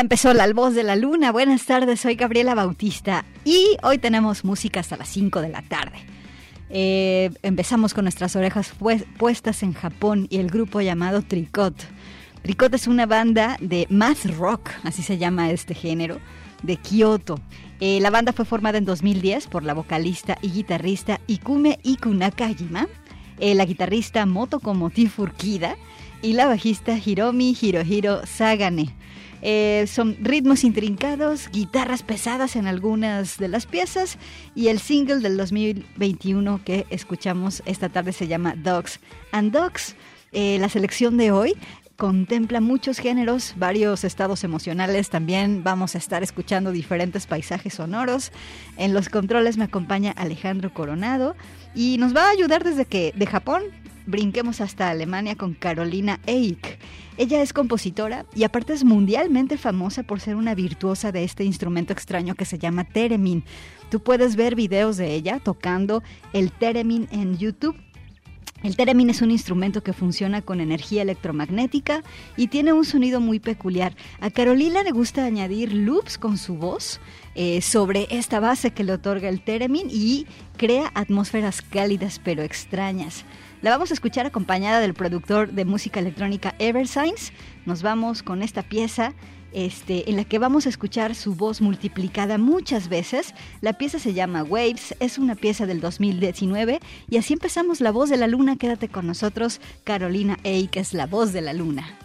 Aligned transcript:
Empezó 0.00 0.32
La 0.32 0.50
Voz 0.52 0.74
de 0.74 0.82
la 0.82 0.96
Luna. 0.96 1.30
Buenas 1.30 1.66
tardes, 1.66 2.00
soy 2.00 2.14
Gabriela 2.14 2.54
Bautista 2.54 3.26
y 3.44 3.76
hoy 3.82 3.98
tenemos 3.98 4.44
música 4.46 4.80
hasta 4.80 4.96
las 4.96 5.08
5 5.08 5.42
de 5.42 5.50
la 5.50 5.60
tarde. 5.60 5.98
Eh, 6.70 7.30
empezamos 7.42 7.92
con 7.92 8.06
nuestras 8.06 8.34
orejas 8.34 8.72
puestas 9.18 9.62
en 9.62 9.74
Japón 9.74 10.26
y 10.30 10.38
el 10.38 10.50
grupo 10.50 10.80
llamado 10.80 11.20
Tricot. 11.20 11.74
Tricot 12.42 12.72
es 12.72 12.86
una 12.86 13.04
banda 13.04 13.58
de 13.60 13.86
math 13.90 14.24
rock, 14.38 14.70
así 14.84 15.02
se 15.02 15.18
llama 15.18 15.50
este 15.50 15.74
género, 15.74 16.18
de 16.62 16.78
Kyoto. 16.78 17.38
Eh, 17.80 18.00
la 18.00 18.08
banda 18.08 18.32
fue 18.32 18.46
formada 18.46 18.78
en 18.78 18.86
2010 18.86 19.48
por 19.48 19.64
la 19.64 19.74
vocalista 19.74 20.38
y 20.40 20.50
guitarrista 20.50 21.20
Ikume 21.26 21.78
Ikunakajima, 21.82 22.88
eh, 23.38 23.54
la 23.54 23.66
guitarrista 23.66 24.24
Motoko 24.24 24.74
Furkida 25.14 25.76
y 26.22 26.32
la 26.32 26.46
bajista 26.46 26.96
Hiromi 26.96 27.54
Hirohiro 27.60 28.24
Sagane. 28.26 28.94
Eh, 29.42 29.86
son 29.86 30.16
ritmos 30.20 30.64
intrincados, 30.64 31.48
guitarras 31.50 32.02
pesadas 32.02 32.56
en 32.56 32.66
algunas 32.66 33.38
de 33.38 33.48
las 33.48 33.66
piezas 33.66 34.18
y 34.54 34.68
el 34.68 34.78
single 34.78 35.20
del 35.20 35.36
2021 35.36 36.60
que 36.64 36.86
escuchamos 36.90 37.62
esta 37.66 37.88
tarde 37.88 38.12
se 38.12 38.28
llama 38.28 38.54
Dogs 38.56 39.00
and 39.32 39.52
Dogs. 39.52 39.96
Eh, 40.32 40.58
la 40.60 40.68
selección 40.68 41.16
de 41.16 41.32
hoy 41.32 41.54
contempla 42.00 42.62
muchos 42.62 42.98
géneros, 42.98 43.52
varios 43.58 44.04
estados 44.04 44.42
emocionales. 44.42 45.10
También 45.10 45.62
vamos 45.62 45.94
a 45.94 45.98
estar 45.98 46.22
escuchando 46.22 46.72
diferentes 46.72 47.26
paisajes 47.26 47.74
sonoros. 47.74 48.32
En 48.78 48.94
los 48.94 49.10
controles 49.10 49.58
me 49.58 49.64
acompaña 49.64 50.12
Alejandro 50.12 50.72
Coronado 50.72 51.36
y 51.74 51.98
nos 51.98 52.16
va 52.16 52.28
a 52.28 52.30
ayudar 52.30 52.64
desde 52.64 52.86
que 52.86 53.12
de 53.14 53.26
Japón 53.26 53.64
brinquemos 54.06 54.60
hasta 54.60 54.90
Alemania 54.90 55.36
con 55.36 55.54
Carolina 55.54 56.20
Eich. 56.26 56.78
Ella 57.16 57.42
es 57.42 57.52
compositora 57.52 58.24
y 58.34 58.44
aparte 58.44 58.72
es 58.72 58.84
mundialmente 58.84 59.58
famosa 59.58 60.02
por 60.02 60.20
ser 60.20 60.36
una 60.36 60.54
virtuosa 60.54 61.12
de 61.12 61.24
este 61.24 61.44
instrumento 61.44 61.92
extraño 61.92 62.34
que 62.34 62.44
se 62.44 62.58
llama 62.58 62.84
theremin. 62.84 63.44
Tú 63.90 64.00
puedes 64.00 64.36
ver 64.36 64.54
videos 64.54 64.96
de 64.96 65.14
ella 65.14 65.38
tocando 65.38 66.02
el 66.32 66.52
theremin 66.52 67.08
en 67.10 67.36
YouTube. 67.36 67.76
El 68.62 68.76
theremin 68.76 69.08
es 69.08 69.22
un 69.22 69.30
instrumento 69.30 69.82
que 69.82 69.94
funciona 69.94 70.42
con 70.42 70.60
energía 70.60 71.02
electromagnética 71.02 72.02
y 72.36 72.48
tiene 72.48 72.74
un 72.74 72.84
sonido 72.84 73.18
muy 73.18 73.40
peculiar. 73.40 73.96
A 74.20 74.30
Carolina 74.30 74.82
le 74.82 74.90
gusta 74.90 75.24
añadir 75.24 75.72
loops 75.72 76.18
con 76.18 76.36
su 76.36 76.56
voz 76.56 77.00
eh, 77.34 77.62
sobre 77.62 78.06
esta 78.10 78.38
base 78.38 78.72
que 78.72 78.84
le 78.84 78.92
otorga 78.92 79.28
el 79.28 79.42
theremin 79.42 79.88
y 79.90 80.26
crea 80.58 80.90
atmósferas 80.94 81.62
cálidas 81.62 82.20
pero 82.22 82.42
extrañas. 82.42 83.24
La 83.62 83.70
vamos 83.70 83.90
a 83.90 83.94
escuchar 83.94 84.24
acompañada 84.24 84.80
del 84.80 84.94
productor 84.94 85.52
de 85.52 85.66
música 85.66 86.00
electrónica 86.00 86.54
Eversigns. 86.58 87.30
Nos 87.66 87.82
vamos 87.82 88.22
con 88.22 88.42
esta 88.42 88.62
pieza 88.62 89.12
este, 89.52 90.08
en 90.08 90.16
la 90.16 90.24
que 90.24 90.38
vamos 90.38 90.64
a 90.64 90.70
escuchar 90.70 91.14
su 91.14 91.34
voz 91.34 91.60
multiplicada 91.60 92.38
muchas 92.38 92.88
veces. 92.88 93.34
La 93.60 93.74
pieza 93.74 93.98
se 93.98 94.14
llama 94.14 94.44
Waves, 94.44 94.94
es 94.98 95.18
una 95.18 95.34
pieza 95.34 95.66
del 95.66 95.82
2019 95.82 96.80
y 97.10 97.18
así 97.18 97.34
empezamos 97.34 97.82
La 97.82 97.90
Voz 97.90 98.08
de 98.08 98.16
la 98.16 98.28
Luna. 98.28 98.56
Quédate 98.56 98.88
con 98.88 99.06
nosotros, 99.06 99.60
Carolina 99.84 100.38
que 100.42 100.80
es 100.80 100.94
la 100.94 101.06
voz 101.06 101.34
de 101.34 101.42
la 101.42 101.52
luna. 101.52 101.98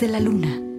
De 0.00 0.08
la 0.08 0.18
luna. 0.18 0.69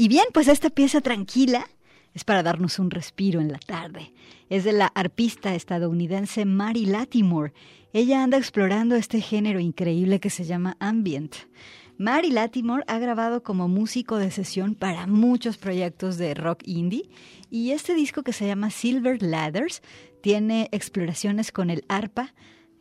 Y 0.00 0.06
bien, 0.06 0.26
pues 0.32 0.46
esta 0.46 0.70
pieza 0.70 1.00
tranquila 1.00 1.66
es 2.14 2.22
para 2.22 2.44
darnos 2.44 2.78
un 2.78 2.88
respiro 2.88 3.40
en 3.40 3.50
la 3.50 3.58
tarde. 3.58 4.12
Es 4.48 4.62
de 4.62 4.70
la 4.70 4.86
arpista 4.86 5.56
estadounidense 5.56 6.44
Mary 6.44 6.86
Latimore. 6.86 7.52
Ella 7.92 8.22
anda 8.22 8.38
explorando 8.38 8.94
este 8.94 9.20
género 9.20 9.58
increíble 9.58 10.20
que 10.20 10.30
se 10.30 10.44
llama 10.44 10.76
ambient. 10.78 11.34
Mary 11.96 12.30
Latimore 12.30 12.84
ha 12.86 13.00
grabado 13.00 13.42
como 13.42 13.66
músico 13.66 14.18
de 14.18 14.30
sesión 14.30 14.76
para 14.76 15.08
muchos 15.08 15.56
proyectos 15.56 16.16
de 16.16 16.32
rock 16.34 16.62
indie 16.64 17.10
y 17.50 17.72
este 17.72 17.92
disco 17.94 18.22
que 18.22 18.32
se 18.32 18.46
llama 18.46 18.70
Silver 18.70 19.20
Ladders 19.20 19.82
tiene 20.22 20.68
exploraciones 20.70 21.50
con 21.50 21.70
el 21.70 21.84
arpa, 21.88 22.34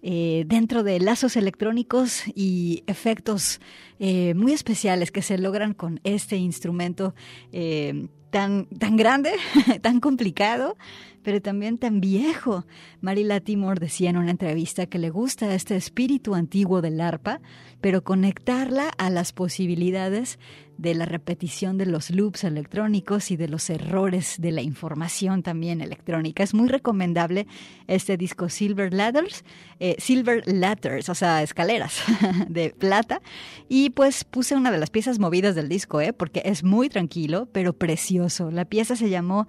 eh, 0.09 0.45
dentro 0.47 0.83
de 0.83 1.01
lazos 1.01 1.35
electrónicos 1.35 2.23
y 2.33 2.85
efectos 2.87 3.59
eh, 3.99 4.33
muy 4.35 4.53
especiales 4.53 5.11
que 5.11 5.21
se 5.21 5.37
logran 5.37 5.73
con 5.73 5.99
este 6.05 6.37
instrumento 6.37 7.13
eh, 7.51 8.07
tan, 8.29 8.67
tan 8.67 8.95
grande, 8.95 9.33
tan 9.81 9.99
complicado, 9.99 10.77
pero 11.23 11.41
también 11.41 11.77
tan 11.77 11.99
viejo. 11.99 12.65
Marila 13.01 13.41
Timor 13.41 13.81
decía 13.81 14.09
en 14.09 14.15
una 14.15 14.31
entrevista 14.31 14.85
que 14.85 14.97
le 14.97 15.09
gusta 15.09 15.53
este 15.53 15.75
espíritu 15.75 16.35
antiguo 16.35 16.81
del 16.81 17.01
arpa, 17.01 17.41
pero 17.81 18.01
conectarla 18.05 18.87
a 18.97 19.09
las 19.09 19.33
posibilidades 19.33 20.39
de 20.77 20.93
la 20.93 21.05
repetición 21.05 21.77
de 21.77 21.85
los 21.85 22.09
loops 22.09 22.43
electrónicos 22.43 23.31
y 23.31 23.37
de 23.37 23.47
los 23.47 23.69
errores 23.69 24.35
de 24.39 24.51
la 24.51 24.61
información 24.61 25.43
también 25.43 25.81
electrónica. 25.81 26.43
Es 26.43 26.53
muy 26.53 26.67
recomendable 26.67 27.47
este 27.87 28.17
disco 28.17 28.49
Silver 28.49 28.93
Ladders, 28.93 29.43
eh, 29.79 29.95
Silver 29.97 30.43
Ladders, 30.45 31.09
o 31.09 31.15
sea, 31.15 31.41
escaleras 31.41 31.99
de 32.47 32.69
plata. 32.77 33.21
Y 33.67 33.89
pues 33.91 34.23
puse 34.23 34.55
una 34.55 34.71
de 34.71 34.77
las 34.77 34.89
piezas 34.89 35.19
movidas 35.19 35.55
del 35.55 35.69
disco, 35.69 36.01
¿eh? 36.01 36.13
porque 36.13 36.41
es 36.45 36.63
muy 36.63 36.89
tranquilo, 36.89 37.47
pero 37.51 37.73
precioso. 37.73 38.51
La 38.51 38.65
pieza 38.65 38.95
se 38.95 39.09
llamó 39.09 39.47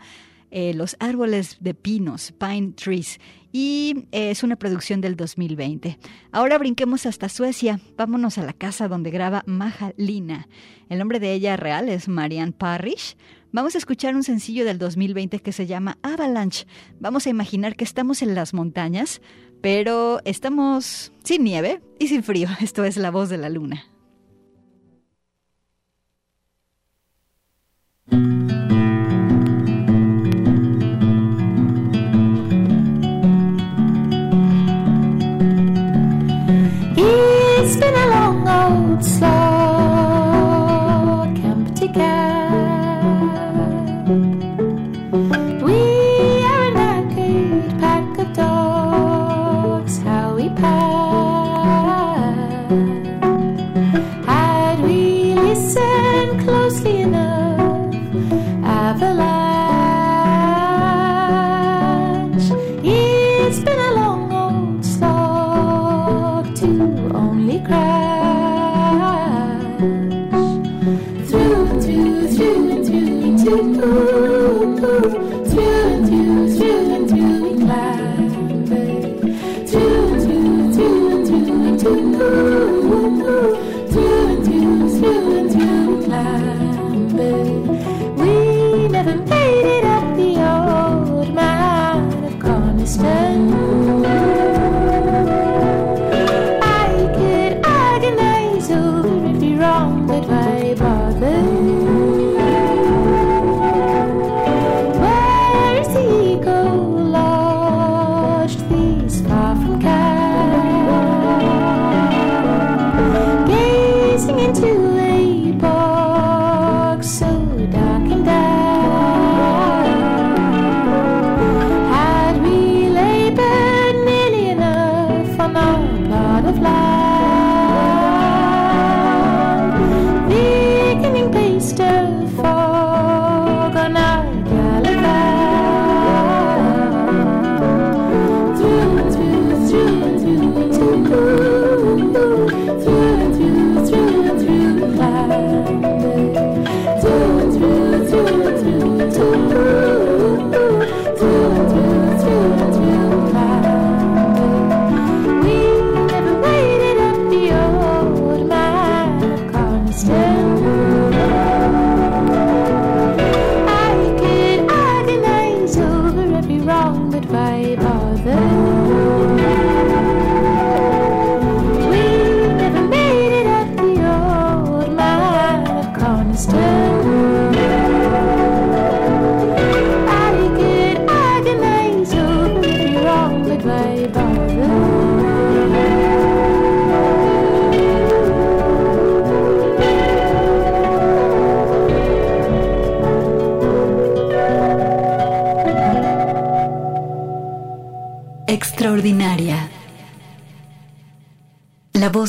eh, 0.50 0.74
Los 0.74 0.96
árboles 1.00 1.58
de 1.60 1.74
pinos, 1.74 2.32
Pine 2.32 2.72
Trees, 2.72 3.20
y 3.52 4.06
eh, 4.12 4.30
es 4.30 4.42
una 4.42 4.56
producción 4.56 5.00
del 5.00 5.16
2020. 5.16 5.98
Ahora 6.32 6.58
brinquemos 6.58 7.06
hasta 7.06 7.28
Suecia. 7.28 7.80
Vámonos 7.96 8.38
a 8.38 8.44
la 8.44 8.52
casa 8.52 8.88
donde 8.88 9.10
graba 9.10 9.42
Maja 9.46 9.92
Lina. 9.96 10.48
El 10.88 10.98
nombre 10.98 11.20
de 11.20 11.32
ella 11.32 11.56
real 11.56 11.88
es 11.88 12.08
Marianne 12.08 12.52
Parrish. 12.52 13.16
Vamos 13.50 13.74
a 13.74 13.78
escuchar 13.78 14.14
un 14.14 14.24
sencillo 14.24 14.64
del 14.64 14.78
2020 14.78 15.40
que 15.40 15.52
se 15.52 15.66
llama 15.66 15.98
Avalanche. 16.02 16.66
Vamos 17.00 17.26
a 17.26 17.30
imaginar 17.30 17.76
que 17.76 17.84
estamos 17.84 18.20
en 18.20 18.34
las 18.34 18.52
montañas, 18.52 19.22
pero 19.62 20.20
estamos 20.24 21.12
sin 21.24 21.44
nieve 21.44 21.80
y 21.98 22.08
sin 22.08 22.22
frío. 22.22 22.48
Esto 22.60 22.84
es 22.84 22.96
La 22.98 23.10
Voz 23.10 23.30
de 23.30 23.38
la 23.38 23.48
Luna. 23.48 23.97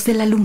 De 0.06 0.14
la 0.14 0.26
luna. 0.26 0.39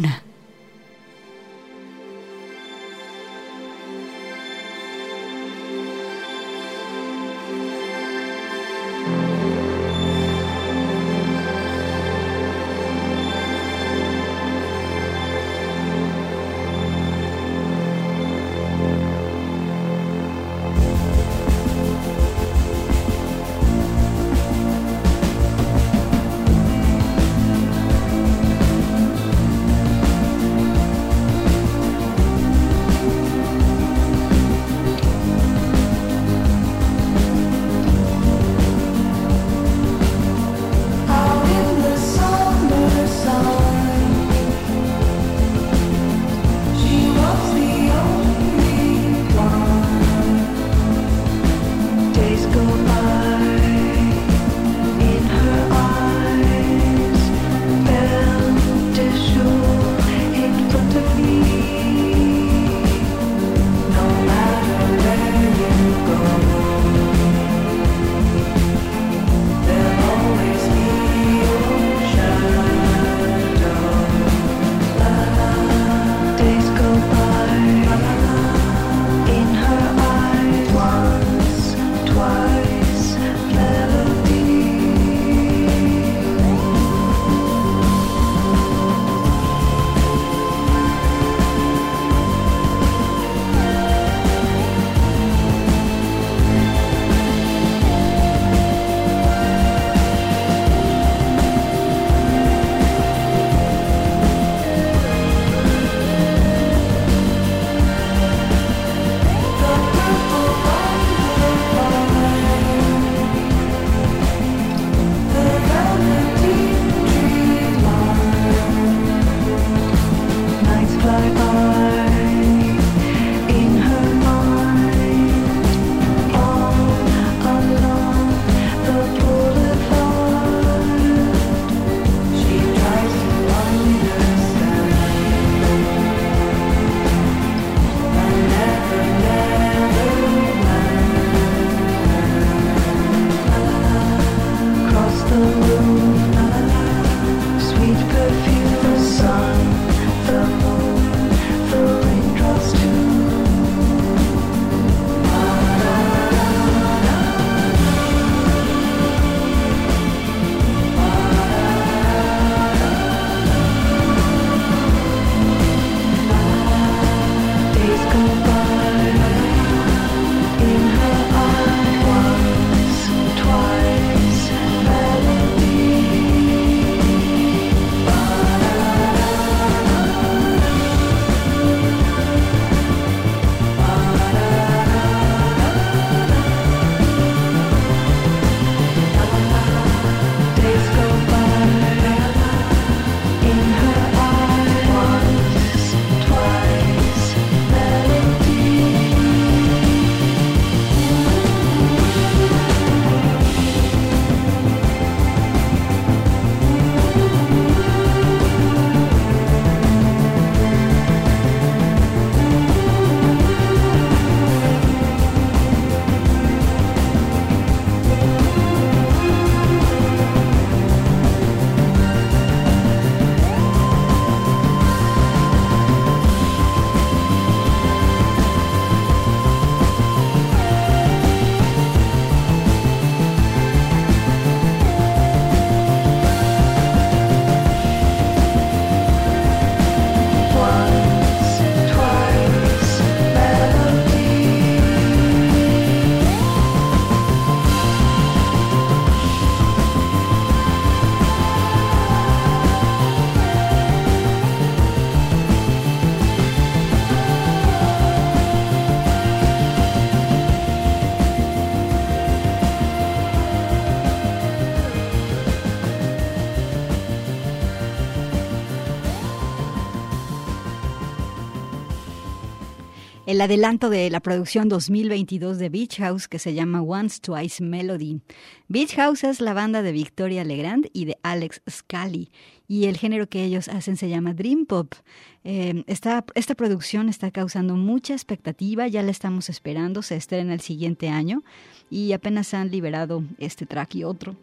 El 273.35 273.41
adelanto 273.41 273.91
de 273.91 274.11
la 274.11 274.21
producción 274.21 274.69
2022 274.69 275.59
de 275.59 275.69
Beach 275.69 275.97
House 275.99 276.29
que 276.29 276.39
se 276.39 276.55
llama 276.55 276.83
Once 276.83 277.19
Twice 277.21 277.65
Melody. 277.65 278.21
Beach 278.69 278.95
House 278.95 279.25
es 279.25 279.41
la 279.41 279.53
banda 279.53 279.83
de 279.83 279.91
Victoria 279.91 280.45
Legrand 280.45 280.89
y 280.93 281.07
de 281.07 281.19
Alex 281.25 281.61
Scally 281.69 282.31
y 282.69 282.85
el 282.85 282.97
género 282.97 283.29
que 283.29 283.43
ellos 283.43 283.67
hacen 283.67 283.97
se 283.97 284.09
llama 284.09 284.35
Dream 284.35 284.67
Pop. 284.67 284.95
Eh, 285.43 285.83
esta, 285.89 286.25
esta 286.37 286.55
producción 286.55 287.09
está 287.09 287.33
causando 287.33 287.75
mucha 287.75 288.15
expectativa, 288.15 288.87
ya 288.87 289.03
la 289.03 289.11
estamos 289.11 289.49
esperando, 289.49 290.03
se 290.03 290.15
estrena 290.15 290.55
el 290.55 290.61
siguiente 290.61 291.09
año 291.09 291.43
y 291.91 292.13
apenas 292.13 292.55
han 292.55 292.71
liberado 292.71 293.25
este 293.39 293.67
track 293.67 293.97
y 293.97 294.05
otro. 294.05 294.37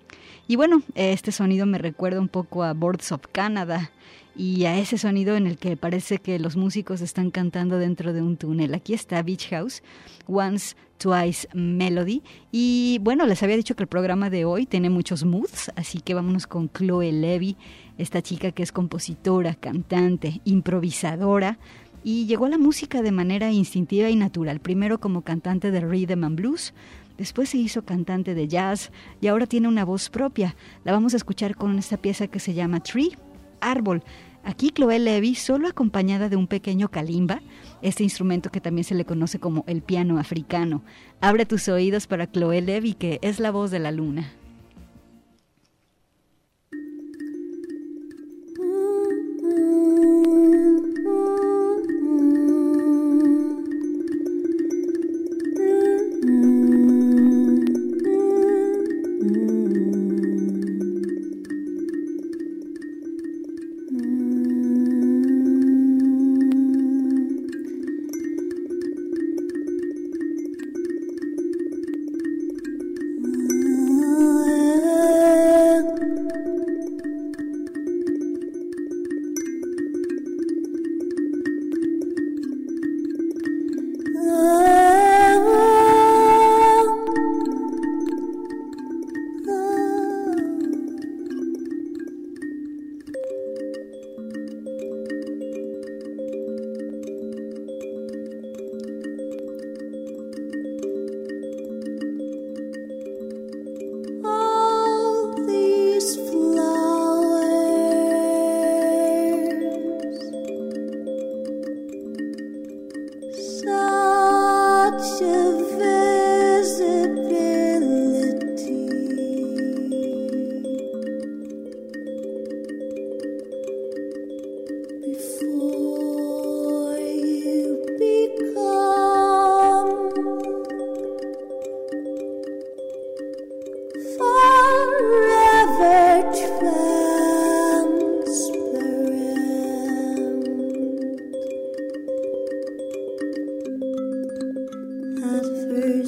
Y 0.48 0.56
bueno, 0.56 0.82
este 0.96 1.32
sonido 1.32 1.66
me 1.66 1.78
recuerda 1.78 2.20
un 2.20 2.28
poco 2.28 2.64
a 2.64 2.74
Boards 2.74 3.12
of 3.12 3.22
Canada 3.32 3.92
y 4.36 4.66
a 4.66 4.78
ese 4.78 4.98
sonido 4.98 5.36
en 5.36 5.48
el 5.48 5.58
que 5.58 5.78
parece 5.78 6.18
que 6.18 6.40
los 6.40 6.56
músicos 6.56 7.02
están 7.02 7.32
cantando 7.32 7.78
dentro 7.78 8.14
de 8.14 8.22
un 8.22 8.38
túnel. 8.38 8.74
Aquí 8.74 8.94
está 8.94 9.22
Beach 9.24 9.50
House, 9.50 9.84
Once, 10.28 10.76
Twice 10.98 11.48
Melody. 11.54 12.22
Y 12.52 13.00
bueno, 13.02 13.26
les 13.26 13.42
había 13.44 13.58
dicho 13.58 13.76
que 13.76 13.84
el 13.84 13.90
programa 13.90 14.30
de 14.30 14.46
hoy 14.46 14.66
tiene 14.66 14.90
muchos 14.90 15.26
moods, 15.26 15.72
así 15.76 16.00
que 16.00 16.14
vámonos 16.14 16.48
con 16.48 16.70
Chloe 16.70 17.12
Levy, 17.12 17.58
esta 17.98 18.22
chica 18.22 18.52
que 18.52 18.64
es 18.64 18.72
compositora, 18.72 19.56
cantante, 19.56 20.42
improvisadora. 20.46 21.60
Y 22.04 22.26
llegó 22.26 22.46
a 22.46 22.50
la 22.50 22.58
música 22.58 23.04
de 23.04 23.12
manera 23.12 23.52
instintiva 23.52 24.10
y 24.10 24.16
natural, 24.16 24.60
primero 24.60 25.00
como 25.00 25.22
cantante 25.22 25.70
de 25.70 25.82
rhythm 25.82 26.24
and 26.24 26.36
blues, 26.36 26.74
Después 27.22 27.50
se 27.50 27.60
hizo 27.60 27.86
cantante 27.86 28.34
de 28.34 28.48
jazz 28.48 28.92
y 29.22 29.28
ahora 29.28 29.46
tiene 29.46 29.68
una 29.68 29.86
voz 29.86 30.10
propia. 30.10 30.56
La 30.84 30.92
vamos 30.92 31.14
a 31.14 31.18
escuchar 31.18 31.56
con 31.56 31.78
esta 31.78 31.98
pieza 31.98 32.26
que 32.26 32.40
se 32.40 32.56
llama 32.56 32.80
Tree 32.80 33.12
árbol. 33.60 34.02
Aquí 34.44 34.72
Chloe 34.72 34.98
Levy, 34.98 35.36
solo 35.36 35.68
acompañada 35.68 36.30
de 36.30 36.36
un 36.36 36.48
pequeño 36.48 36.90
kalimba, 36.90 37.44
este 37.84 38.02
instrumento 38.02 38.50
que 38.50 38.60
también 38.60 38.86
se 38.86 38.96
le 38.96 39.06
conoce 39.06 39.38
como 39.38 39.64
el 39.68 39.84
piano 39.84 40.18
africano. 40.18 40.82
Abre 41.22 41.46
tus 41.46 41.68
oídos 41.68 42.08
para 42.08 42.26
Chloe 42.26 42.60
Levy, 42.60 42.96
que 42.96 43.20
es 43.22 43.40
la 43.40 43.52
voz 43.52 43.70
de 43.70 43.78
la 43.78 43.92
luna. 43.92 44.32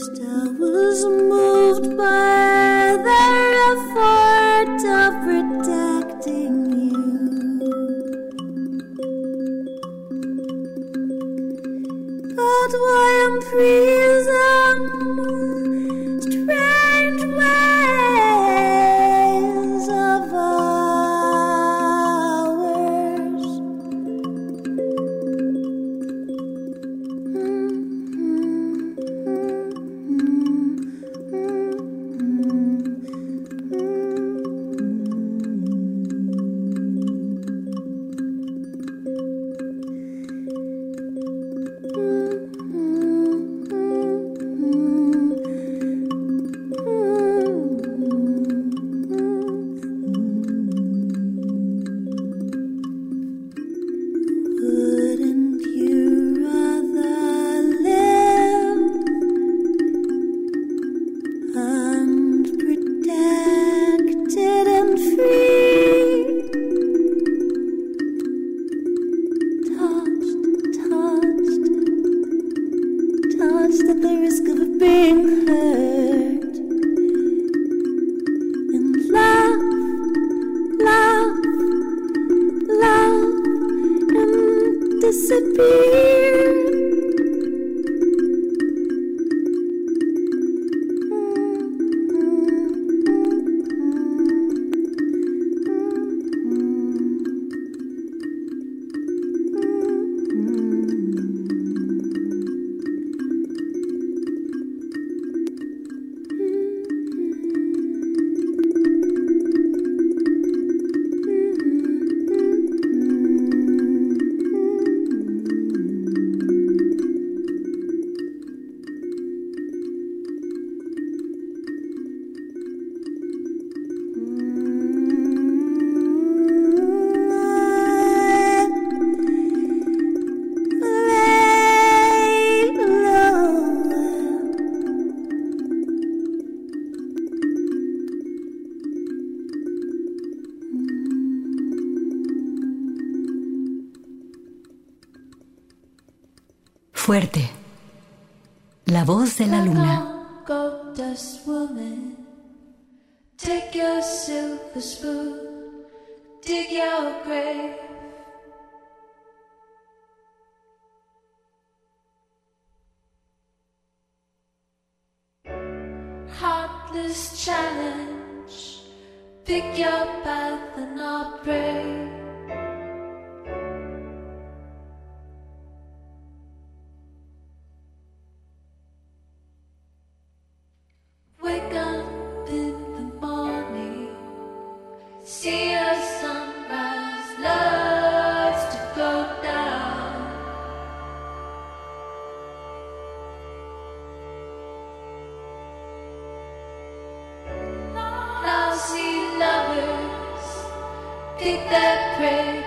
Just 0.03 0.21
I 0.21 0.47
was 0.59 1.05
moved 1.05 1.97
by 1.97 2.42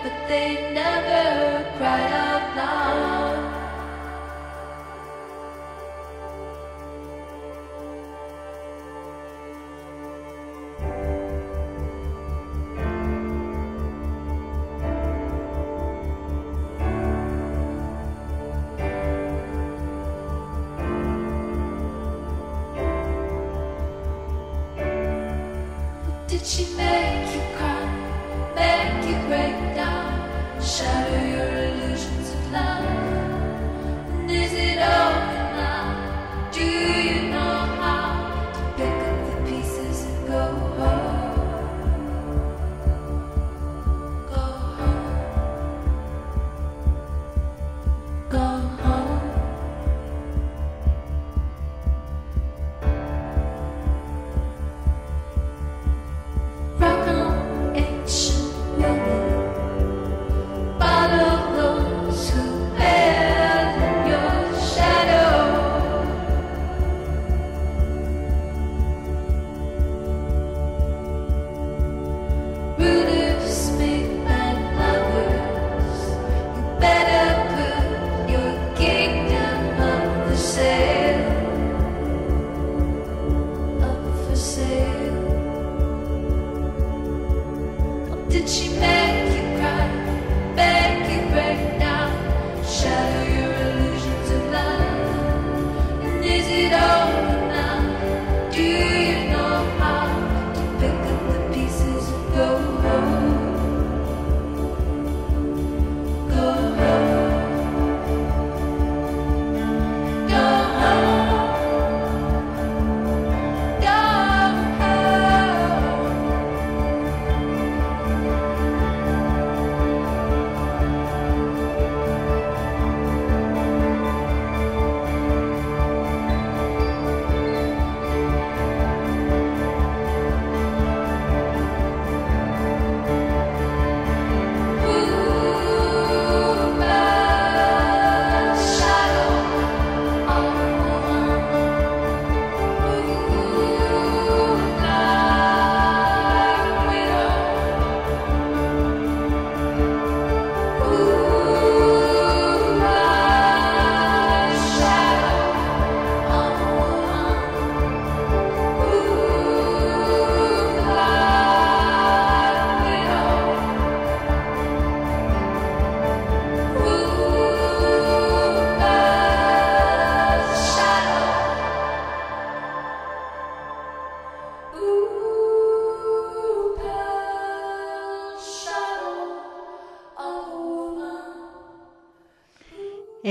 but 0.07 0.29
they 0.29 0.71
never 0.73 1.69
cried 1.77 2.13
out 2.13 2.57
loud. 2.57 3.36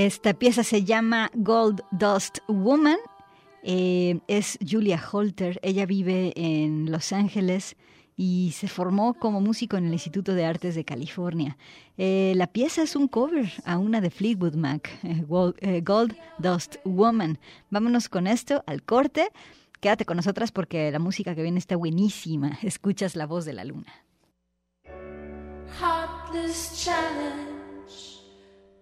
Esta 0.06 0.34
pieza 0.34 0.62
se 0.62 0.84
llama 0.84 1.32
Gold 1.34 1.82
Dust 1.90 2.38
Woman. 2.46 2.98
Eh, 3.64 4.20
es 4.28 4.56
Julia 4.64 5.02
Holter. 5.10 5.58
Ella 5.64 5.84
vive 5.84 6.32
en 6.36 6.92
Los 6.92 7.12
Ángeles 7.12 7.74
y 8.16 8.52
se 8.54 8.68
formó 8.68 9.14
como 9.14 9.40
músico 9.40 9.76
en 9.76 9.86
el 9.86 9.92
Instituto 9.92 10.34
de 10.34 10.44
Artes 10.44 10.76
de 10.76 10.84
California. 10.84 11.58
Eh, 11.98 12.34
la 12.36 12.46
pieza 12.46 12.84
es 12.84 12.94
un 12.94 13.08
cover 13.08 13.52
a 13.64 13.78
una 13.78 14.00
de 14.00 14.10
Fleetwood 14.10 14.54
Mac, 14.54 14.88
eh, 15.02 15.24
Gold, 15.26 16.16
Dust 16.38 16.76
Woman. 16.84 17.40
Vámonos 17.70 18.08
con 18.08 18.28
esto 18.28 18.62
al 18.68 18.84
corte. 18.84 19.26
Quédate 19.80 20.04
con 20.04 20.18
nosotras 20.18 20.52
porque 20.52 20.88
la 20.92 21.00
música 21.00 21.34
que 21.34 21.42
viene 21.42 21.58
está 21.58 21.74
buenísima. 21.74 22.60
Escuchas 22.62 23.16
la 23.16 23.26
voz 23.26 23.44
de 23.44 23.54
la 23.54 23.64
luna. 23.64 23.92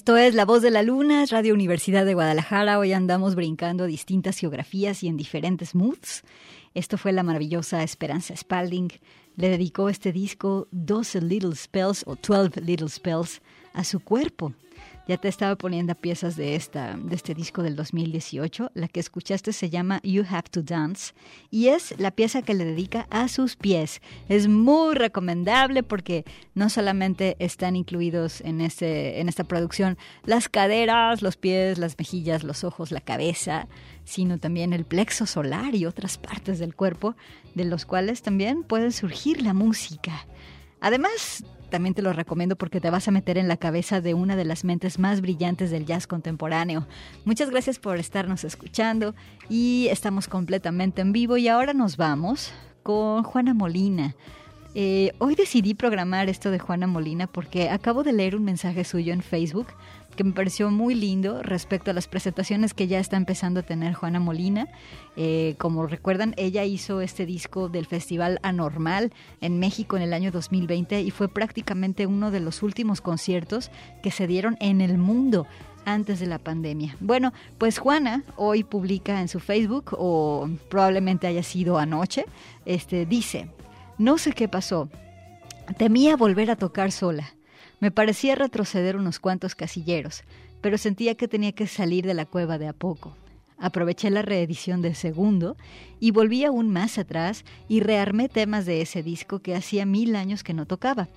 Esto 0.00 0.16
es 0.16 0.34
La 0.34 0.46
Voz 0.46 0.62
de 0.62 0.70
la 0.70 0.82
Luna, 0.82 1.26
Radio 1.26 1.52
Universidad 1.52 2.06
de 2.06 2.14
Guadalajara. 2.14 2.78
Hoy 2.78 2.94
andamos 2.94 3.34
brincando 3.34 3.84
distintas 3.84 4.38
geografías 4.38 5.02
y 5.02 5.08
en 5.08 5.18
diferentes 5.18 5.74
moods. 5.74 6.22
Esto 6.72 6.96
fue 6.96 7.12
la 7.12 7.22
maravillosa 7.22 7.82
Esperanza 7.82 8.34
Spalding. 8.34 8.88
Le 9.36 9.50
dedicó 9.50 9.90
este 9.90 10.10
disco 10.10 10.68
12 10.70 11.20
Little 11.20 11.54
Spells 11.54 12.04
o 12.06 12.16
12 12.16 12.62
Little 12.62 12.88
Spells 12.88 13.42
a 13.74 13.84
su 13.84 14.00
cuerpo. 14.00 14.54
Ya 15.10 15.16
te 15.16 15.26
estaba 15.26 15.56
poniendo 15.56 15.96
piezas 15.96 16.36
de, 16.36 16.54
esta, 16.54 16.96
de 16.96 17.16
este 17.16 17.34
disco 17.34 17.64
del 17.64 17.74
2018. 17.74 18.70
La 18.74 18.86
que 18.86 19.00
escuchaste 19.00 19.52
se 19.52 19.68
llama 19.68 19.98
You 20.04 20.22
Have 20.30 20.50
to 20.52 20.62
Dance 20.62 21.14
y 21.50 21.66
es 21.66 21.98
la 21.98 22.12
pieza 22.12 22.42
que 22.42 22.54
le 22.54 22.64
dedica 22.64 23.08
a 23.10 23.26
sus 23.26 23.56
pies. 23.56 24.02
Es 24.28 24.46
muy 24.46 24.94
recomendable 24.94 25.82
porque 25.82 26.24
no 26.54 26.70
solamente 26.70 27.34
están 27.40 27.74
incluidos 27.74 28.40
en, 28.42 28.60
este, 28.60 29.20
en 29.20 29.28
esta 29.28 29.42
producción 29.42 29.98
las 30.26 30.48
caderas, 30.48 31.22
los 31.22 31.36
pies, 31.36 31.78
las 31.78 31.98
mejillas, 31.98 32.44
los 32.44 32.62
ojos, 32.62 32.92
la 32.92 33.00
cabeza, 33.00 33.66
sino 34.04 34.38
también 34.38 34.72
el 34.72 34.84
plexo 34.84 35.26
solar 35.26 35.74
y 35.74 35.86
otras 35.86 36.18
partes 36.18 36.60
del 36.60 36.76
cuerpo 36.76 37.16
de 37.56 37.64
los 37.64 37.84
cuales 37.84 38.22
también 38.22 38.62
puede 38.62 38.92
surgir 38.92 39.42
la 39.42 39.54
música. 39.54 40.24
Además, 40.80 41.44
también 41.70 41.94
te 41.94 42.02
lo 42.02 42.12
recomiendo 42.12 42.56
porque 42.56 42.80
te 42.80 42.90
vas 42.90 43.08
a 43.08 43.10
meter 43.10 43.38
en 43.38 43.48
la 43.48 43.56
cabeza 43.56 44.00
de 44.00 44.14
una 44.14 44.36
de 44.36 44.44
las 44.44 44.64
mentes 44.64 44.98
más 44.98 45.20
brillantes 45.20 45.70
del 45.70 45.86
jazz 45.86 46.06
contemporáneo. 46.06 46.86
Muchas 47.24 47.50
gracias 47.50 47.78
por 47.78 47.98
estarnos 47.98 48.44
escuchando 48.44 49.14
y 49.48 49.88
estamos 49.90 50.28
completamente 50.28 51.00
en 51.00 51.12
vivo 51.12 51.36
y 51.36 51.48
ahora 51.48 51.72
nos 51.72 51.96
vamos 51.96 52.52
con 52.82 53.22
Juana 53.22 53.54
Molina. 53.54 54.16
Eh, 54.74 55.12
hoy 55.18 55.34
decidí 55.34 55.74
programar 55.74 56.28
esto 56.28 56.50
de 56.52 56.60
Juana 56.60 56.86
Molina 56.86 57.26
porque 57.26 57.70
acabo 57.70 58.04
de 58.04 58.12
leer 58.12 58.36
un 58.36 58.44
mensaje 58.44 58.84
suyo 58.84 59.12
en 59.12 59.20
Facebook 59.20 59.66
que 60.16 60.24
me 60.24 60.32
pareció 60.32 60.70
muy 60.70 60.94
lindo 60.94 61.42
respecto 61.42 61.90
a 61.90 61.94
las 61.94 62.08
presentaciones 62.08 62.74
que 62.74 62.86
ya 62.86 62.98
está 62.98 63.16
empezando 63.16 63.60
a 63.60 63.62
tener 63.62 63.94
Juana 63.94 64.20
Molina. 64.20 64.68
Eh, 65.16 65.54
como 65.58 65.86
recuerdan, 65.86 66.34
ella 66.36 66.64
hizo 66.64 67.00
este 67.00 67.26
disco 67.26 67.68
del 67.68 67.86
Festival 67.86 68.38
Anormal 68.42 69.12
en 69.40 69.58
México 69.58 69.96
en 69.96 70.02
el 70.02 70.12
año 70.12 70.30
2020 70.30 71.00
y 71.02 71.10
fue 71.10 71.28
prácticamente 71.28 72.06
uno 72.06 72.30
de 72.30 72.40
los 72.40 72.62
últimos 72.62 73.00
conciertos 73.00 73.70
que 74.02 74.10
se 74.10 74.26
dieron 74.26 74.56
en 74.60 74.80
el 74.80 74.98
mundo 74.98 75.46
antes 75.84 76.20
de 76.20 76.26
la 76.26 76.38
pandemia. 76.38 76.96
Bueno, 77.00 77.32
pues 77.58 77.78
Juana 77.78 78.24
hoy 78.36 78.64
publica 78.64 79.20
en 79.20 79.28
su 79.28 79.40
Facebook, 79.40 79.92
o 79.92 80.48
probablemente 80.68 81.26
haya 81.26 81.42
sido 81.42 81.78
anoche, 81.78 82.26
este, 82.64 83.06
dice, 83.06 83.50
no 83.98 84.18
sé 84.18 84.32
qué 84.32 84.48
pasó, 84.48 84.88
temía 85.78 86.16
volver 86.16 86.50
a 86.50 86.56
tocar 86.56 86.92
sola 86.92 87.34
me 87.80 87.90
parecía 87.90 88.34
retroceder 88.34 88.96
unos 88.96 89.18
cuantos 89.18 89.54
casilleros, 89.54 90.22
pero 90.60 90.78
sentía 90.78 91.14
que 91.14 91.28
tenía 91.28 91.52
que 91.52 91.66
salir 91.66 92.06
de 92.06 92.14
la 92.14 92.26
cueva 92.26 92.58
de 92.58 92.68
a 92.68 92.72
poco. 92.72 93.16
Aproveché 93.58 94.08
la 94.10 94.22
reedición 94.22 94.80
del 94.80 94.94
segundo 94.94 95.56
y 95.98 96.12
volví 96.12 96.44
aún 96.44 96.70
más 96.70 96.96
atrás 96.98 97.44
y 97.68 97.80
rearmé 97.80 98.28
temas 98.28 98.64
de 98.64 98.80
ese 98.80 99.02
disco 99.02 99.40
que 99.40 99.54
hacía 99.54 99.84
mil 99.84 100.16
años 100.16 100.42
que 100.42 100.54
no 100.54 100.66
tocaba. 100.66 101.08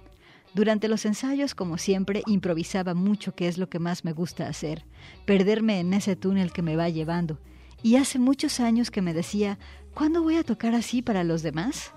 Durante 0.54 0.88
los 0.88 1.06
ensayos, 1.06 1.56
como 1.56 1.78
siempre, 1.78 2.22
improvisaba 2.28 2.94
mucho, 2.94 3.34
que 3.34 3.48
es 3.48 3.58
lo 3.58 3.70
que 3.70 3.80
más 3.80 4.06
me 4.06 4.14
gusta 4.14 4.48
hacer, 4.48 4.86
perderme 5.26 5.80
en 5.80 5.94
ese 5.94 6.16
túnel 6.16 6.52
que 6.52 6.62
me 6.62 6.76
va 6.76 6.90
llevando. 6.90 7.40
Y 7.82 7.96
hace 7.96 8.20
muchos 8.20 8.60
años 8.60 8.92
que 8.92 9.02
me 9.02 9.14
decía, 9.14 9.58
¿cuándo 9.94 10.22
voy 10.22 10.36
a 10.36 10.44
tocar 10.44 10.76
así 10.76 11.02
para 11.02 11.24
los 11.24 11.44
demás? 11.44 11.92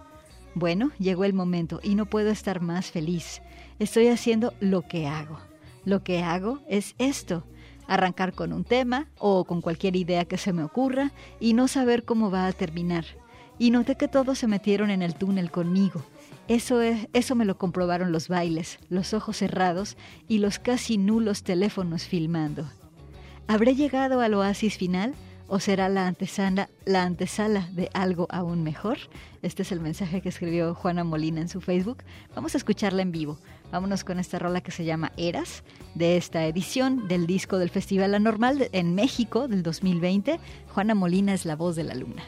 Bueno, 0.54 0.90
llegó 0.98 1.24
el 1.24 1.34
momento 1.34 1.80
y 1.82 1.96
no 1.96 2.06
puedo 2.06 2.30
estar 2.30 2.60
más 2.62 2.90
feliz. 2.90 3.42
Estoy 3.78 4.08
haciendo 4.08 4.54
lo 4.60 4.82
que 4.82 5.06
hago. 5.06 5.38
Lo 5.84 6.02
que 6.02 6.22
hago 6.22 6.60
es 6.68 6.94
esto, 6.98 7.44
arrancar 7.86 8.32
con 8.32 8.52
un 8.52 8.64
tema 8.64 9.08
o 9.18 9.44
con 9.44 9.60
cualquier 9.60 9.96
idea 9.96 10.24
que 10.24 10.38
se 10.38 10.52
me 10.52 10.64
ocurra 10.64 11.12
y 11.40 11.52
no 11.52 11.68
saber 11.68 12.04
cómo 12.04 12.30
va 12.30 12.46
a 12.46 12.52
terminar. 12.52 13.04
Y 13.58 13.70
noté 13.70 13.96
que 13.96 14.08
todos 14.08 14.38
se 14.38 14.46
metieron 14.46 14.90
en 14.90 15.02
el 15.02 15.14
túnel 15.14 15.50
conmigo. 15.50 16.02
Eso, 16.48 16.80
es, 16.80 17.08
eso 17.12 17.34
me 17.34 17.44
lo 17.44 17.58
comprobaron 17.58 18.12
los 18.12 18.28
bailes, 18.28 18.78
los 18.88 19.14
ojos 19.14 19.38
cerrados 19.38 19.96
y 20.28 20.38
los 20.38 20.58
casi 20.58 20.96
nulos 20.96 21.42
teléfonos 21.42 22.04
filmando. 22.04 22.64
¿Habré 23.46 23.74
llegado 23.74 24.20
al 24.20 24.34
oasis 24.34 24.76
final? 24.76 25.14
¿O 25.48 25.60
será 25.60 25.88
la 25.88 26.08
antesala, 26.08 26.68
la 26.84 27.04
antesala 27.04 27.68
de 27.72 27.88
algo 27.94 28.26
aún 28.30 28.64
mejor? 28.64 28.98
Este 29.42 29.62
es 29.62 29.70
el 29.70 29.80
mensaje 29.80 30.20
que 30.20 30.28
escribió 30.28 30.74
Juana 30.74 31.04
Molina 31.04 31.40
en 31.40 31.48
su 31.48 31.60
Facebook. 31.60 31.98
Vamos 32.34 32.54
a 32.54 32.58
escucharla 32.58 33.02
en 33.02 33.12
vivo. 33.12 33.38
Vámonos 33.72 34.04
con 34.04 34.18
esta 34.18 34.38
rola 34.38 34.60
que 34.60 34.70
se 34.70 34.84
llama 34.84 35.12
Eras, 35.16 35.62
de 35.94 36.16
esta 36.16 36.46
edición 36.46 37.08
del 37.08 37.26
disco 37.26 37.58
del 37.58 37.70
Festival 37.70 38.14
Anormal 38.14 38.68
en 38.72 38.94
México 38.94 39.48
del 39.48 39.62
2020. 39.62 40.38
Juana 40.74 40.94
Molina 40.94 41.34
es 41.34 41.44
la 41.44 41.56
voz 41.56 41.76
de 41.76 41.84
la 41.84 41.94
luna. 41.94 42.22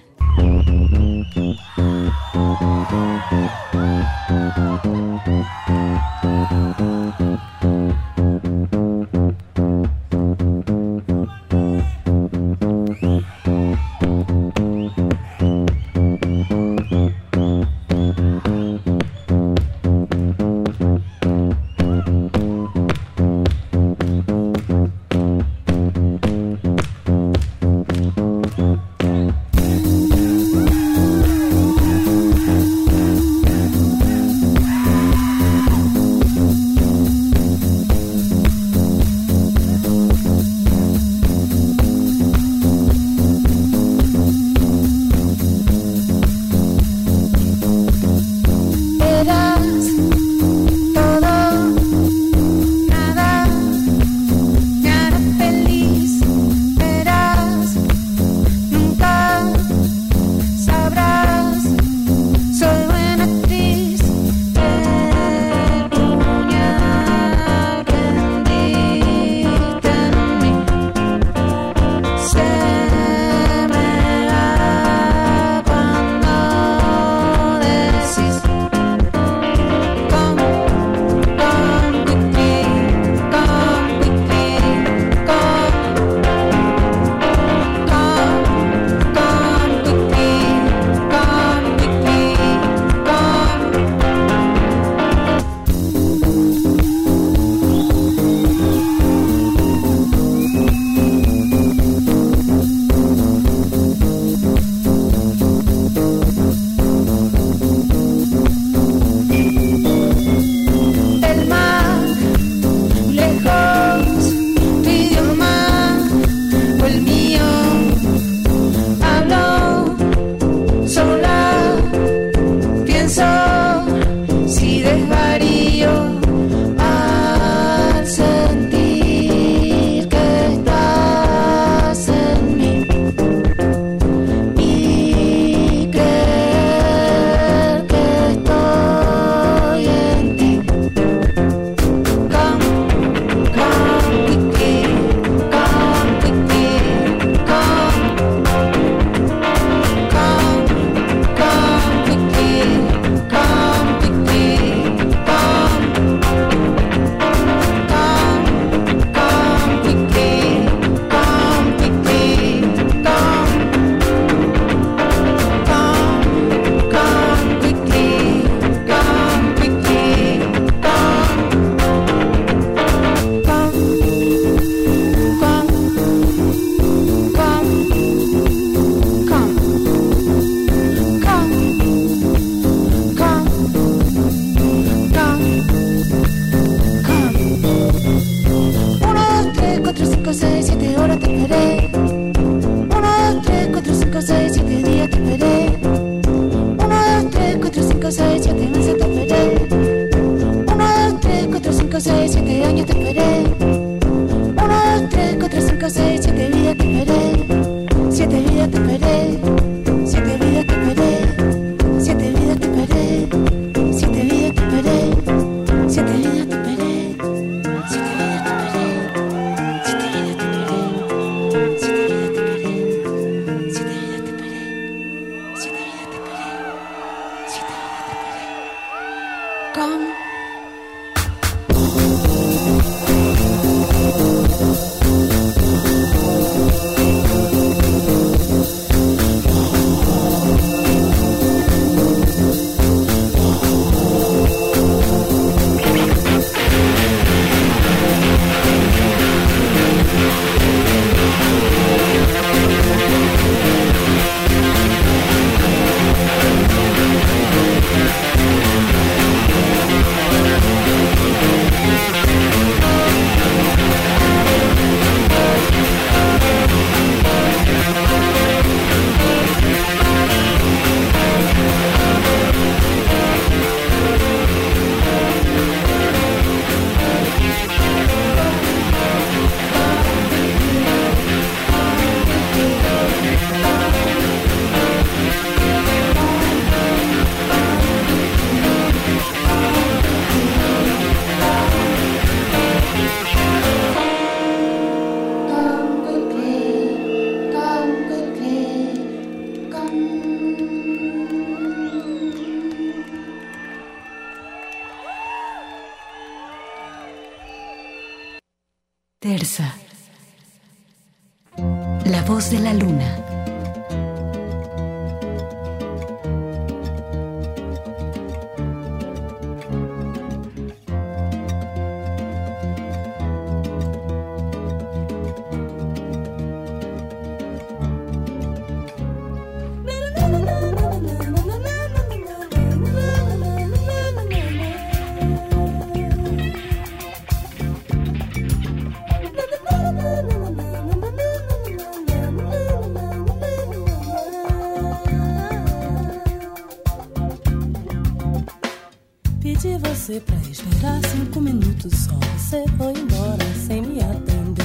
você 350.08 350.20
pra 350.20 350.36
esperar 350.36 351.00
cinco 351.10 351.38
minutos 351.38 351.92
só. 351.94 352.18
Você 352.38 352.64
foi 352.78 352.92
embora 352.92 353.44
sem 353.66 353.82
me 353.82 354.00
atender. 354.00 354.64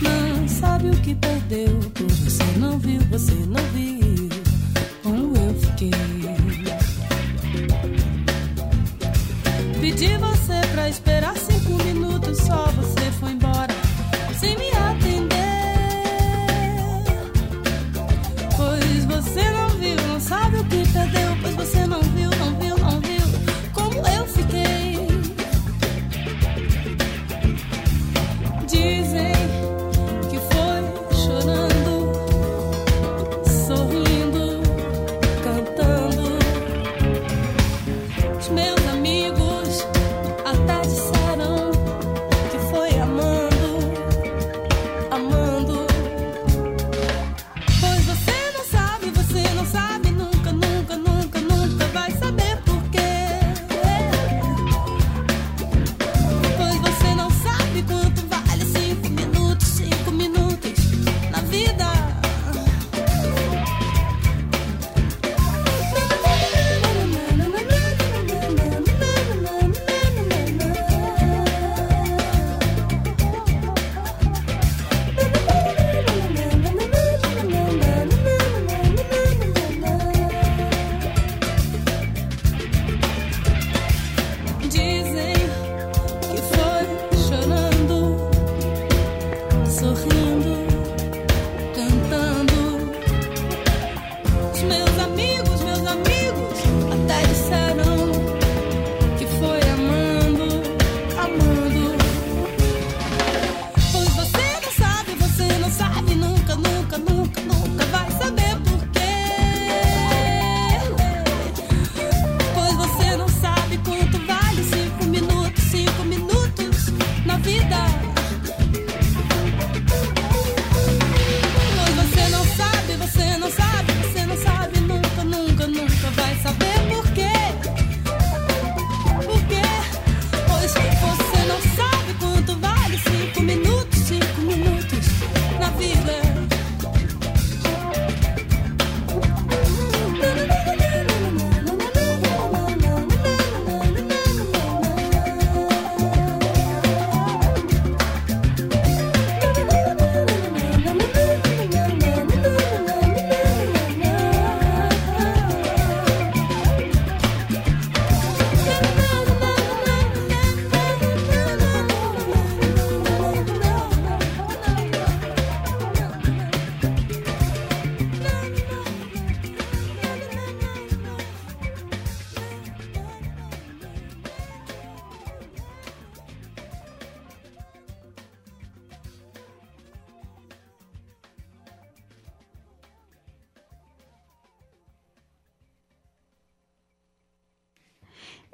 Não 0.00 0.48
sabe 0.48 0.88
o 0.88 0.96
que 1.02 1.14
perdeu. 1.14 1.78
Você 2.24 2.58
não 2.58 2.78
viu, 2.78 3.00
você 3.10 3.34
não 3.34 3.62
viu. 3.74 3.99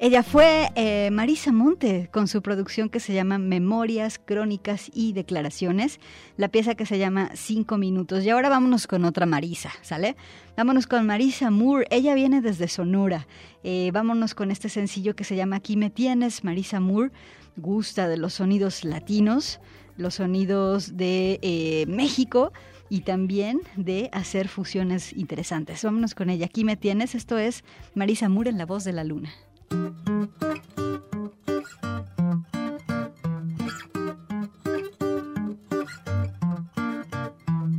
Ella 0.06 0.22
fue 0.22 0.70
eh, 0.76 1.10
Marisa 1.10 1.50
Monte 1.50 2.08
con 2.12 2.28
su 2.28 2.40
producción 2.40 2.90
que 2.90 3.00
se 3.00 3.12
llama 3.12 3.38
Memorias, 3.38 4.20
Crónicas 4.24 4.88
y 4.94 5.14
Declaraciones, 5.14 5.98
la 6.36 6.46
pieza 6.46 6.76
que 6.76 6.86
se 6.86 6.96
llama 6.96 7.32
Cinco 7.34 7.76
Minutos. 7.76 8.22
Y 8.22 8.30
ahora 8.30 8.48
vámonos 8.48 8.86
con 8.86 9.04
otra 9.04 9.26
Marisa, 9.26 9.72
¿sale? 9.82 10.14
Vámonos 10.56 10.86
con 10.86 11.04
Marisa 11.06 11.50
Moore, 11.50 11.88
ella 11.90 12.14
viene 12.14 12.40
desde 12.40 12.68
Sonora. 12.68 13.26
Eh, 13.64 13.90
vámonos 13.92 14.36
con 14.36 14.52
este 14.52 14.68
sencillo 14.68 15.16
que 15.16 15.24
se 15.24 15.34
llama 15.34 15.56
Aquí 15.56 15.76
me 15.76 15.90
tienes, 15.90 16.44
Marisa 16.44 16.78
Moore, 16.78 17.10
gusta 17.56 18.06
de 18.06 18.16
los 18.16 18.34
sonidos 18.34 18.84
latinos, 18.84 19.58
los 19.96 20.14
sonidos 20.14 20.96
de 20.96 21.40
eh, 21.42 21.84
México 21.88 22.52
y 22.88 23.00
también 23.00 23.60
de 23.74 24.08
hacer 24.12 24.46
fusiones 24.46 25.12
interesantes. 25.14 25.82
Vámonos 25.82 26.14
con 26.14 26.30
ella. 26.30 26.46
Aquí 26.46 26.62
me 26.62 26.76
tienes. 26.76 27.16
Esto 27.16 27.38
es 27.38 27.64
Marisa 27.96 28.28
Moore 28.28 28.50
en 28.50 28.58
La 28.58 28.66
Voz 28.66 28.84
de 28.84 28.92
la 28.92 29.02
Luna. 29.02 29.34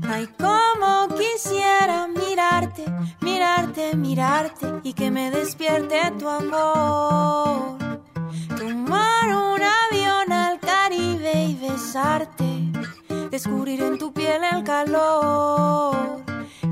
Ay, 0.10 0.28
como 0.40 1.08
quisiera 1.10 2.08
mirarte, 2.08 2.86
mirarte, 3.22 3.96
mirarte 3.96 4.68
y 4.84 4.94
que 4.94 5.12
me 5.12 5.32
despierte 5.32 6.12
tu 6.18 6.28
amor. 6.28 7.78
Tomar 8.58 9.28
un 9.28 9.62
avión 9.62 10.32
al 10.32 10.60
Caribe 10.60 11.46
y 11.46 11.56
besarte, 11.56 12.72
descubrir 13.30 13.82
en 13.84 13.98
tu 13.98 14.12
piel 14.12 14.42
el 14.44 14.64
calor. 14.64 16.27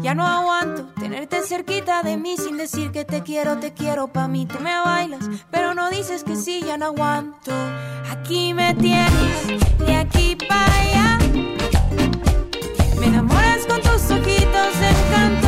Ya 0.05 0.13
no 0.13 0.23
aguanto 0.23 0.83
tenerte 0.99 1.41
cerquita 1.41 2.03
de 2.03 2.15
mí 2.15 2.37
sin 2.37 2.57
decir 2.57 2.91
que 2.91 3.05
te 3.05 3.23
quiero, 3.23 3.57
te 3.57 3.73
quiero 3.73 4.07
pa' 4.07 4.27
mí. 4.27 4.45
Tú 4.45 4.59
me 4.59 4.69
bailas, 4.79 5.27
pero 5.49 5.73
no 5.73 5.89
dices 5.89 6.23
que 6.23 6.35
sí, 6.35 6.61
ya 6.63 6.77
no 6.77 6.85
aguanto. 6.85 7.51
Aquí 8.11 8.53
me 8.53 8.75
tienes, 8.75 9.47
de 9.79 9.95
aquí 9.95 10.37
para 10.47 10.79
allá. 10.79 11.17
Me 12.99 13.07
enamoras 13.07 13.65
con 13.65 13.81
tus 13.81 14.11
ojitos 14.11 14.79
de 14.79 14.89
encanto. 14.89 15.44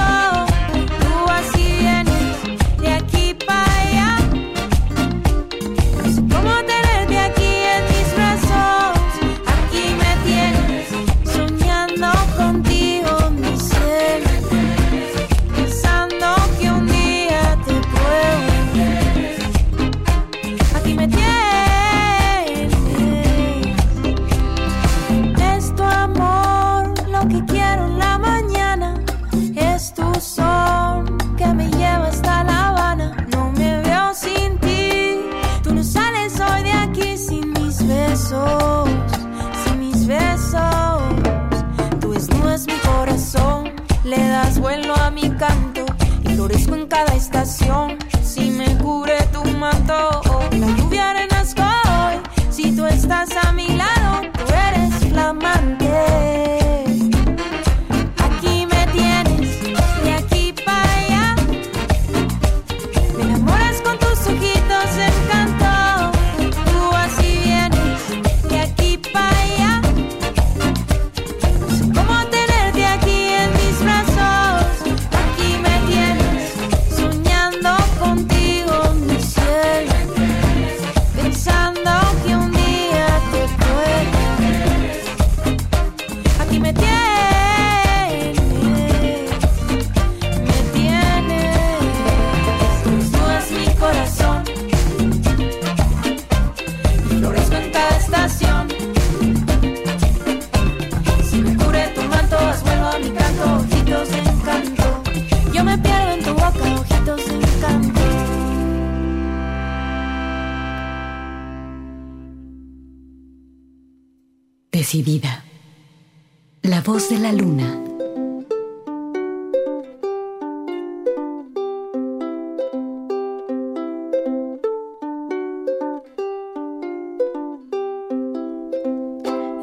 La 117.28 117.34
luna. 117.34 117.70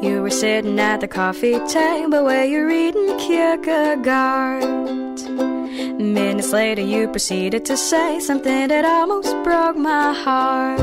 You 0.03 0.21
were 0.21 0.29
sitting 0.29 0.79
at 0.79 1.01
the 1.01 1.07
coffee 1.07 1.57
table 1.67 2.23
where 2.23 2.45
you're 2.45 2.67
reading 2.67 3.17
Kierkegaard. 3.17 4.63
Minutes 5.99 6.51
later, 6.51 6.83
you 6.83 7.07
proceeded 7.07 7.65
to 7.65 7.75
say 7.75 8.19
something 8.19 8.67
that 8.67 8.85
almost 8.85 9.35
broke 9.43 9.75
my 9.75 10.13
heart. 10.13 10.79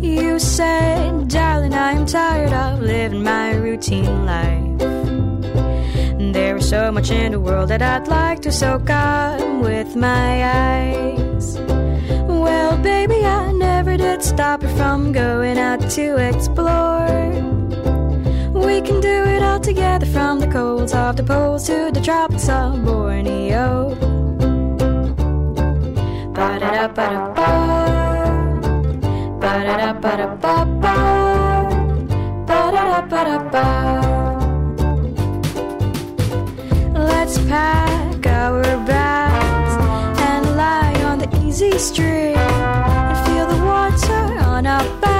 You 0.00 0.38
said, 0.38 1.26
Darling, 1.26 1.74
I 1.74 1.92
am 1.94 2.06
tired 2.06 2.52
of 2.52 2.80
living 2.82 3.24
my 3.24 3.56
routine 3.56 4.24
life. 4.24 5.09
So 6.70 6.92
much 6.92 7.10
in 7.10 7.32
the 7.32 7.40
world 7.40 7.70
that 7.70 7.82
I'd 7.82 8.06
like 8.06 8.42
to 8.42 8.52
soak 8.52 8.90
up 8.90 9.40
with 9.60 9.96
my 9.96 10.44
eyes. 10.44 11.58
Well, 12.28 12.78
baby, 12.78 13.24
I 13.24 13.50
never 13.50 13.96
did 13.96 14.22
stop 14.22 14.62
you 14.62 14.68
from 14.76 15.10
going 15.10 15.58
out 15.58 15.80
to 15.90 16.16
explore. 16.28 17.08
We 18.54 18.80
can 18.82 19.00
do 19.00 19.16
it 19.34 19.42
all 19.42 19.58
together 19.58 20.06
from 20.06 20.38
the 20.38 20.46
colds 20.46 20.94
of 20.94 21.16
the 21.16 21.24
poles 21.24 21.66
to 21.66 21.90
the 21.92 22.00
tropics 22.00 22.48
of 22.48 22.84
Borneo. 22.84 23.96
Ba-da-da-ba-da-ba. 26.32 27.48
Ba-da-da-ba-da-ba-ba. 29.40 30.94
Ba-da-da-ba-da-ba. 32.46 34.09
Let's 37.32 37.46
pack 37.46 38.26
our 38.26 38.60
bags 38.84 40.20
and 40.20 40.56
lie 40.56 41.00
on 41.04 41.20
the 41.20 41.46
easy 41.46 41.78
street 41.78 42.34
and 42.34 43.26
feel 43.28 43.46
the 43.46 43.64
water 43.64 44.40
on 44.40 44.66
our 44.66 45.00
backs 45.00 45.19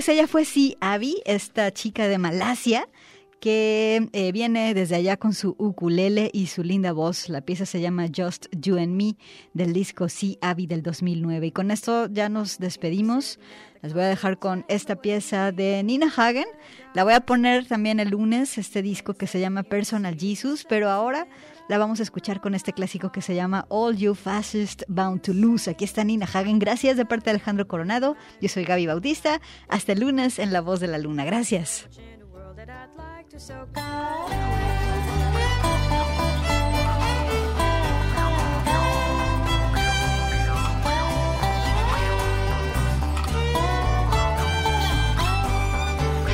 Pues 0.00 0.08
ella 0.08 0.26
fue 0.26 0.46
sí, 0.46 0.78
Abby, 0.80 1.20
esta 1.26 1.70
chica 1.74 2.08
de 2.08 2.16
Malasia 2.16 2.88
que 3.38 4.08
eh, 4.14 4.32
viene 4.32 4.72
desde 4.72 4.96
allá 4.96 5.18
con 5.18 5.34
su 5.34 5.56
ukulele 5.58 6.30
y 6.32 6.46
su 6.46 6.62
linda 6.62 6.92
voz. 6.92 7.28
La 7.28 7.42
pieza 7.42 7.66
se 7.66 7.82
llama 7.82 8.06
Just 8.06 8.46
You 8.50 8.78
and 8.78 8.94
Me 8.94 9.18
del 9.52 9.74
disco 9.74 10.08
Sí, 10.08 10.38
Abby 10.40 10.66
del 10.66 10.82
2009. 10.82 11.48
Y 11.48 11.52
con 11.52 11.70
esto 11.70 12.08
ya 12.10 12.30
nos 12.30 12.58
despedimos. 12.58 13.38
Les 13.82 13.92
voy 13.92 14.04
a 14.04 14.08
dejar 14.08 14.38
con 14.38 14.64
esta 14.68 14.96
pieza 14.96 15.52
de 15.52 15.82
Nina 15.82 16.10
Hagen. 16.16 16.46
La 16.94 17.04
voy 17.04 17.12
a 17.12 17.20
poner 17.20 17.66
también 17.66 18.00
el 18.00 18.08
lunes, 18.08 18.56
este 18.56 18.80
disco 18.80 19.12
que 19.12 19.26
se 19.26 19.38
llama 19.38 19.64
Personal 19.64 20.16
Jesus, 20.18 20.64
pero 20.66 20.88
ahora 20.88 21.26
la 21.70 21.78
vamos 21.78 22.00
a 22.00 22.02
escuchar 22.02 22.40
con 22.40 22.56
este 22.56 22.72
clásico 22.72 23.12
que 23.12 23.22
se 23.22 23.36
llama 23.36 23.64
All 23.68 23.96
You 23.96 24.16
Fascist 24.16 24.82
Bound 24.88 25.22
to 25.22 25.32
Lose. 25.32 25.70
Aquí 25.70 25.84
está 25.84 26.02
Nina 26.02 26.26
Hagen. 26.26 26.58
Gracias 26.58 26.96
de 26.96 27.06
parte 27.06 27.26
de 27.26 27.30
Alejandro 27.30 27.68
Coronado. 27.68 28.16
Yo 28.40 28.48
soy 28.48 28.64
Gaby 28.64 28.86
Bautista. 28.86 29.40
Hasta 29.68 29.92
el 29.92 30.00
lunes 30.00 30.40
en 30.40 30.52
La 30.52 30.62
Voz 30.62 30.80
de 30.80 30.88
la 30.88 30.98
Luna. 30.98 31.24
Gracias. 31.24 31.88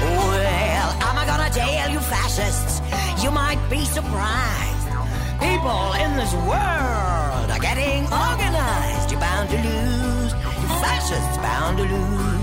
Well, 0.00 0.96
am 1.02 1.18
I 1.18 1.26
gonna 1.26 1.50
tell 1.50 1.90
you 1.92 2.00
fascists? 2.00 2.80
You 3.22 3.30
might 3.30 3.58
be 3.68 3.84
surprised. 3.84 4.65
This 6.26 6.34
world 6.34 7.50
are 7.52 7.58
getting 7.60 8.02
organized. 8.02 9.12
You're 9.12 9.20
bound 9.20 9.48
to 9.48 9.56
lose. 9.58 10.32
You 10.32 10.68
fascists 10.82 11.36
bound 11.36 11.78
to 11.78 11.84
lose. 11.84 12.35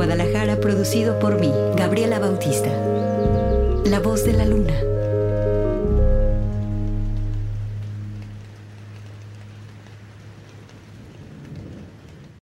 Guadalajara 0.00 0.56
producido 0.56 1.18
por 1.18 1.38
mí, 1.38 1.52
Gabriela 1.76 2.18
Bautista. 2.18 2.70
La 3.84 4.00
voz 4.00 4.24
de 4.24 4.32
la 4.32 4.46
luna. 4.46 4.89